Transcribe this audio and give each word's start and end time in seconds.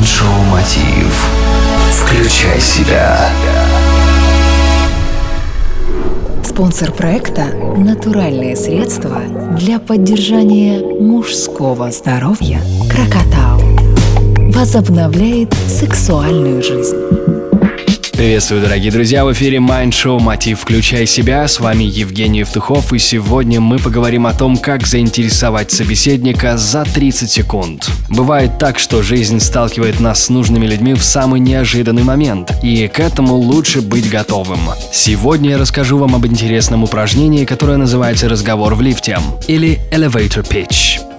Майншоу 0.00 0.44
Мотив. 0.50 1.28
Включай 1.92 2.58
себя. 2.58 3.28
Спонсор 6.42 6.90
проекта– 6.90 7.48
натуральные 7.76 8.56
средства 8.56 9.20
для 9.58 9.78
поддержания 9.78 10.80
мужского 10.80 11.90
здоровья 11.90 12.62
Крокотау. 12.90 13.60
Возобновляет 14.54 15.52
сексуальную 15.68 16.62
жизнь. 16.62 16.96
Приветствую, 18.20 18.60
дорогие 18.60 18.92
друзья! 18.92 19.24
В 19.24 19.32
эфире 19.32 19.56
Mind 19.56 19.92
Show 19.92 20.20
«Мотив. 20.20 20.60
Включай 20.60 21.06
себя». 21.06 21.48
С 21.48 21.58
вами 21.58 21.84
Евгений 21.84 22.40
Евтухов, 22.40 22.92
и 22.92 22.98
сегодня 22.98 23.62
мы 23.62 23.78
поговорим 23.78 24.26
о 24.26 24.34
том, 24.34 24.58
как 24.58 24.86
заинтересовать 24.86 25.70
собеседника 25.70 26.58
за 26.58 26.84
30 26.84 27.30
секунд. 27.30 27.90
Бывает 28.10 28.58
так, 28.58 28.78
что 28.78 29.02
жизнь 29.02 29.40
сталкивает 29.40 30.00
нас 30.00 30.24
с 30.24 30.28
нужными 30.28 30.66
людьми 30.66 30.92
в 30.92 31.02
самый 31.02 31.40
неожиданный 31.40 32.02
момент, 32.02 32.52
и 32.62 32.88
к 32.88 33.00
этому 33.00 33.36
лучше 33.36 33.80
быть 33.80 34.10
готовым. 34.10 34.60
Сегодня 34.92 35.52
я 35.52 35.58
расскажу 35.58 35.96
вам 35.96 36.14
об 36.14 36.26
интересном 36.26 36.84
упражнении, 36.84 37.46
которое 37.46 37.78
называется 37.78 38.28
«разговор 38.28 38.74
в 38.74 38.82
лифте» 38.82 39.18
или 39.48 39.80
«elevator 39.92 40.46
pitch». 40.46 41.09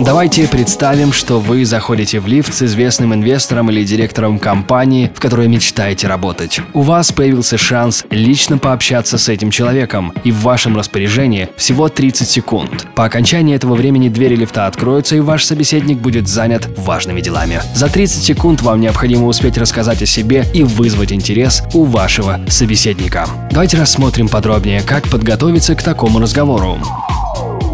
Давайте 0.00 0.46
представим, 0.46 1.12
что 1.12 1.40
вы 1.40 1.64
заходите 1.64 2.20
в 2.20 2.26
лифт 2.28 2.54
с 2.54 2.62
известным 2.62 3.14
инвестором 3.14 3.70
или 3.70 3.82
директором 3.84 4.38
компании, 4.38 5.10
в 5.14 5.20
которой 5.20 5.48
мечтаете 5.48 6.06
работать. 6.06 6.60
У 6.72 6.82
вас 6.82 7.10
появился 7.10 7.58
шанс 7.58 8.04
лично 8.10 8.58
пообщаться 8.58 9.18
с 9.18 9.28
этим 9.28 9.50
человеком, 9.50 10.12
и 10.22 10.30
в 10.30 10.40
вашем 10.42 10.76
распоряжении 10.76 11.48
всего 11.56 11.88
30 11.88 12.28
секунд. 12.28 12.86
По 12.94 13.04
окончании 13.04 13.56
этого 13.56 13.74
времени 13.74 14.08
двери 14.08 14.36
лифта 14.36 14.66
откроются, 14.66 15.16
и 15.16 15.20
ваш 15.20 15.44
собеседник 15.44 15.98
будет 15.98 16.28
занят 16.28 16.68
важными 16.76 17.20
делами. 17.20 17.60
За 17.74 17.88
30 17.88 18.22
секунд 18.22 18.62
вам 18.62 18.80
необходимо 18.80 19.26
успеть 19.26 19.58
рассказать 19.58 20.00
о 20.00 20.06
себе 20.06 20.46
и 20.54 20.62
вызвать 20.62 21.12
интерес 21.12 21.64
у 21.74 21.84
вашего 21.84 22.40
собеседника. 22.48 23.26
Давайте 23.50 23.76
рассмотрим 23.76 24.28
подробнее, 24.28 24.80
как 24.80 25.08
подготовиться 25.08 25.74
к 25.74 25.82
такому 25.82 26.20
разговору. 26.20 26.78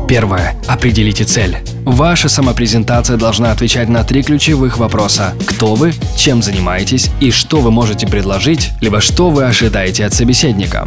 Первое. 0.09 0.55
Определите 0.67 1.25
цель. 1.25 1.59
Ваша 1.85 2.31
самопрезентация 2.31 3.19
должна 3.19 3.53
отвечать 3.53 3.89
на 3.89 4.05
три 4.05 4.23
ключевых 4.23 4.79
вопроса. 4.79 5.35
Кто 5.47 5.75
вы, 5.75 5.93
чем 6.17 6.43
занимаетесь 6.43 7.11
и 7.21 7.31
что 7.31 7.61
вы 7.61 7.71
можете 7.71 8.07
предложить, 8.07 8.71
либо 8.81 9.01
что 9.01 9.29
вы 9.29 9.45
ожидаете 9.45 10.07
от 10.07 10.15
собеседника. 10.15 10.87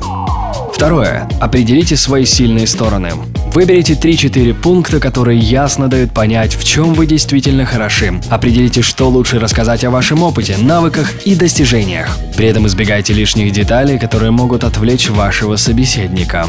Второе. 0.73 1.29
Определите 1.39 1.95
свои 1.95 2.25
сильные 2.25 2.65
стороны. 2.65 3.11
Выберите 3.53 3.93
3-4 3.93 4.53
пункта, 4.53 4.99
которые 4.99 5.39
ясно 5.39 5.87
дают 5.87 6.11
понять, 6.13 6.55
в 6.55 6.63
чем 6.63 6.93
вы 6.93 7.05
действительно 7.07 7.65
хороши. 7.65 8.19
Определите, 8.29 8.81
что 8.81 9.09
лучше 9.09 9.39
рассказать 9.39 9.83
о 9.83 9.89
вашем 9.89 10.21
опыте, 10.23 10.57
навыках 10.57 11.25
и 11.25 11.35
достижениях. 11.35 12.17
При 12.35 12.47
этом 12.47 12.67
избегайте 12.67 13.13
лишних 13.13 13.51
деталей, 13.51 13.97
которые 13.97 14.31
могут 14.31 14.63
отвлечь 14.63 15.09
вашего 15.09 15.55
собеседника. 15.55 16.45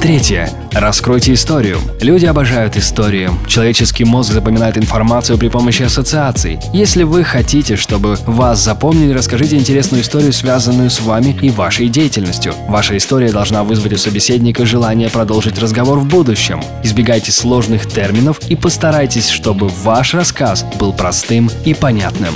Третье. 0.00 0.48
Раскройте 0.72 1.32
историю. 1.32 1.78
Люди 2.00 2.26
обожают 2.26 2.76
историю. 2.76 3.32
Человеческий 3.46 4.04
мозг 4.04 4.32
запоминает 4.32 4.76
информацию 4.78 5.38
при 5.38 5.48
помощи 5.48 5.82
ассоциаций. 5.82 6.58
Если 6.72 7.02
вы 7.02 7.24
хотите, 7.24 7.76
чтобы 7.76 8.16
вас 8.26 8.62
запомнили, 8.62 9.12
расскажите 9.12 9.56
интересную 9.56 10.02
историю, 10.02 10.32
связанную 10.32 10.90
с 10.90 11.00
вами 11.00 11.36
и 11.42 11.50
вашей 11.50 11.88
деятельностью. 11.88 12.54
Ваша 12.68 12.96
история 12.96 13.32
должна 13.32 13.64
вызвать 13.64 13.94
у 13.94 13.96
собеседника 13.96 14.66
желание 14.66 15.08
продолжить 15.08 15.58
разговор 15.58 15.98
в 15.98 16.06
будущем. 16.06 16.62
Избегайте 16.84 17.32
сложных 17.32 17.86
терминов 17.86 18.38
и 18.48 18.54
постарайтесь, 18.54 19.28
чтобы 19.28 19.68
ваш 19.68 20.14
рассказ 20.14 20.64
был 20.78 20.92
простым 20.92 21.50
и 21.64 21.74
понятным. 21.74 22.34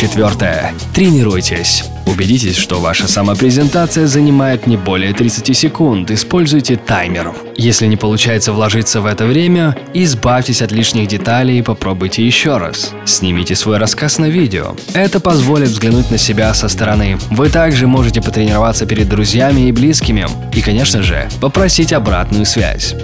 Четвертое. 0.00 0.72
Тренируйтесь. 0.94 1.84
Убедитесь, 2.06 2.56
что 2.56 2.80
ваша 2.80 3.06
самопрезентация 3.06 4.06
занимает 4.06 4.66
не 4.66 4.78
более 4.78 5.12
30 5.12 5.54
секунд. 5.54 6.10
Используйте 6.10 6.76
таймер. 6.76 7.34
Если 7.54 7.86
не 7.86 7.98
получается 7.98 8.54
вложиться 8.54 9.02
в 9.02 9.06
это 9.06 9.26
время, 9.26 9.76
избавьтесь 9.92 10.62
от 10.62 10.72
лишних 10.72 11.06
деталей 11.06 11.58
и 11.58 11.62
попробуйте 11.62 12.24
еще 12.24 12.56
раз. 12.56 12.94
Снимите 13.04 13.54
свой 13.54 13.76
рассказ 13.76 14.16
на 14.16 14.30
видео. 14.30 14.74
Это 14.94 15.20
позволит 15.20 15.68
взглянуть 15.68 16.10
на 16.10 16.16
себя 16.16 16.54
со 16.54 16.70
стороны. 16.70 17.18
Вы 17.28 17.50
также 17.50 17.86
можете 17.86 18.22
потренироваться 18.22 18.86
перед 18.86 19.06
друзьями 19.06 19.68
и 19.68 19.72
близкими. 19.72 20.26
И, 20.54 20.62
конечно 20.62 21.02
же, 21.02 21.28
попросить 21.42 21.92
обратную 21.92 22.46
связь. 22.46 22.94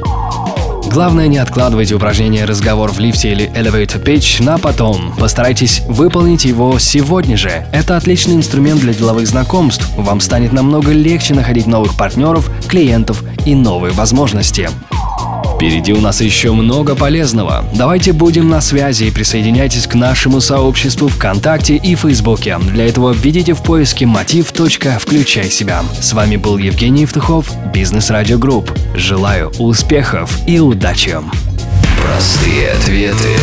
Главное, 0.87 1.27
не 1.27 1.39
откладывайте 1.39 1.95
упражнение 1.95 2.45
«Разговор 2.45 2.91
в 2.93 2.99
лифте» 2.99 3.33
или 3.33 3.51
«Elevator 3.53 4.03
Pitch» 4.03 4.43
на 4.43 4.57
потом. 4.57 5.15
Постарайтесь 5.19 5.83
выполнить 5.87 6.45
его 6.45 6.79
сегодня 6.79 7.37
же. 7.37 7.67
Это 7.73 7.97
отличный 7.97 8.35
инструмент 8.35 8.81
для 8.81 8.95
деловых 8.95 9.27
знакомств. 9.27 9.89
Вам 9.97 10.21
станет 10.21 10.53
намного 10.53 10.93
легче 10.93 11.35
находить 11.35 11.67
новых 11.67 11.97
партнеров, 11.97 12.51
клиентов 12.69 13.23
и 13.45 13.55
новые 13.55 13.93
возможности. 13.93 14.71
Впереди 15.57 15.95
у 15.95 16.03
нас 16.03 16.21
еще 16.21 16.53
много 16.53 16.95
полезного. 16.95 17.65
Давайте 17.73 18.13
будем 18.13 18.51
на 18.51 18.61
связи 18.61 19.05
и 19.05 19.11
присоединяйтесь 19.11 19.87
к 19.87 19.95
нашему 19.95 20.43
сообществу 20.43 21.09
ВКонтакте 21.09 21.77
и 21.77 21.95
Фейсбуке. 21.95 22.59
Для 22.59 22.87
этого 22.87 23.15
введите 23.15 23.55
в 23.55 23.63
поиске 23.63 24.05
мотив.включай 24.05 25.51
себя. 25.51 25.83
С 25.99 26.13
вами 26.13 26.37
был 26.37 26.59
Евгений 26.59 27.01
Евтухов, 27.01 27.51
Бизнес 27.73 28.11
Радио 28.11 28.37
Групп. 28.37 28.71
Желаю 28.95 29.49
успехов 29.59 30.39
и 30.47 30.61
удачи! 30.61 31.17
Простые 32.03 32.73
ответы 32.73 33.37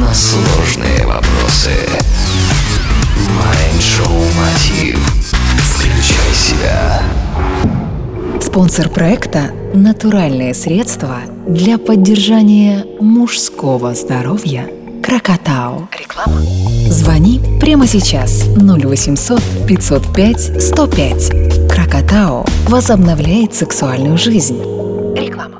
на 0.00 0.12
сложные 0.12 1.06
вопросы. 1.06 1.70
Спонсор 8.52 8.90
проекта– 8.90 9.50
натуральные 9.72 10.52
средства 10.52 11.20
для 11.48 11.78
поддержания 11.78 12.84
мужского 13.00 13.94
здоровья 13.94 14.68
Крокотау. 15.02 15.88
Реклама. 15.98 16.38
Звони 16.90 17.40
прямо 17.58 17.86
сейчас 17.86 18.44
0800 18.58 19.40
505 19.66 20.62
105. 20.62 21.70
Крокотау 21.70 22.44
возобновляет 22.68 23.54
сексуальную 23.54 24.18
жизнь. 24.18 24.58
Реклама. 25.16 25.52